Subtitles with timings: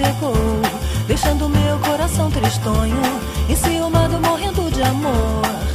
[0.00, 0.34] chegou,
[1.06, 2.96] deixando meu coração tristonho,
[3.48, 5.69] enciumado, morrendo de amor.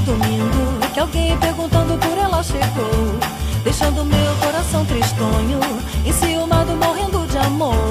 [0.00, 3.18] de domingo que alguém perguntando por ela chegou,
[3.64, 5.60] deixando meu coração tristonho,
[6.04, 7.87] enciumado morrendo de amor.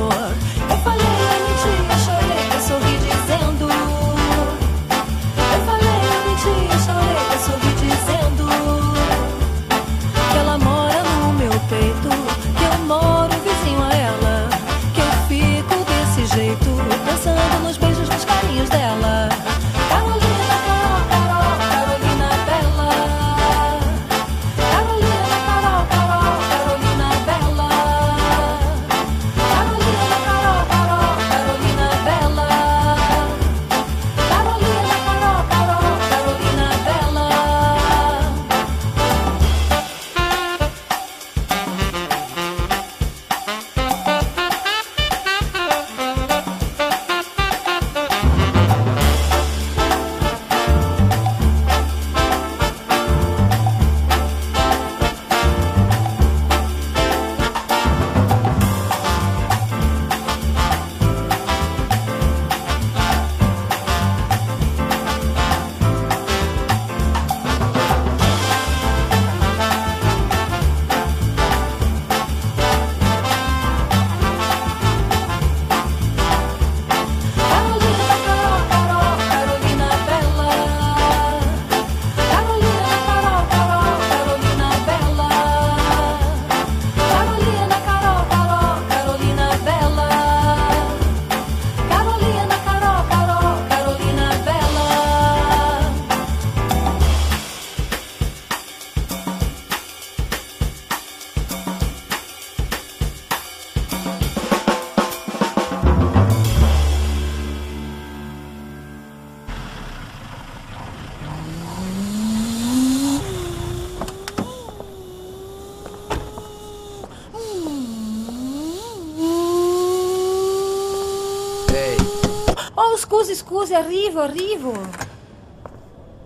[122.80, 124.72] Oh, scusi, scusi, arrivo, arrivo.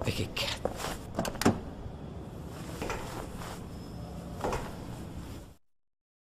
[0.03, 0.70] E che cazzo?